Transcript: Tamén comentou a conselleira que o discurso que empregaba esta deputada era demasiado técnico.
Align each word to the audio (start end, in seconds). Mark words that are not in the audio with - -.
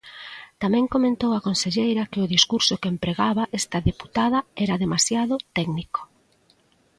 Tamén 0.61 0.91
comentou 0.95 1.31
a 1.35 1.43
conselleira 1.47 2.09
que 2.11 2.23
o 2.25 2.31
discurso 2.35 2.79
que 2.81 2.91
empregaba 2.93 3.43
esta 3.59 3.77
deputada 3.89 4.39
era 4.65 4.81
demasiado 4.83 5.35
técnico. 5.57 5.99